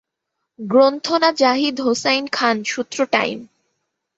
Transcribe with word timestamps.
গ্রন্থনা 0.59 1.29
জাহিদ 1.37 1.75
হোসাইন 1.81 2.23
খান 2.29 2.57
সূত্র 2.63 2.97
টাইম 3.13 3.37